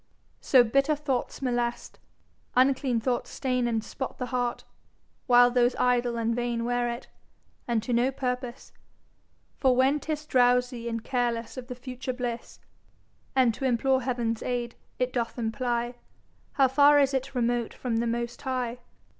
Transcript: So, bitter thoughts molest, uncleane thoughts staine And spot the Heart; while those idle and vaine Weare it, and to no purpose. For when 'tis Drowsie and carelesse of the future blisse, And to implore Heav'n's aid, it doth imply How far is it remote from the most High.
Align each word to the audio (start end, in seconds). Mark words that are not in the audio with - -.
So, 0.39 0.63
bitter 0.63 0.95
thoughts 0.95 1.43
molest, 1.43 1.99
uncleane 2.57 2.99
thoughts 2.99 3.29
staine 3.29 3.67
And 3.67 3.83
spot 3.83 4.17
the 4.17 4.25
Heart; 4.33 4.63
while 5.27 5.51
those 5.51 5.75
idle 5.75 6.17
and 6.17 6.35
vaine 6.35 6.65
Weare 6.65 6.89
it, 6.89 7.07
and 7.67 7.83
to 7.83 7.93
no 7.93 8.09
purpose. 8.11 8.71
For 9.59 9.75
when 9.75 9.99
'tis 9.99 10.25
Drowsie 10.25 10.89
and 10.89 11.03
carelesse 11.03 11.55
of 11.55 11.67
the 11.67 11.75
future 11.75 12.13
blisse, 12.13 12.59
And 13.35 13.53
to 13.53 13.63
implore 13.65 14.01
Heav'n's 14.01 14.41
aid, 14.41 14.73
it 14.97 15.13
doth 15.13 15.37
imply 15.37 15.93
How 16.53 16.67
far 16.67 16.97
is 16.97 17.13
it 17.13 17.35
remote 17.35 17.71
from 17.71 17.97
the 17.97 18.07
most 18.07 18.41
High. 18.41 18.79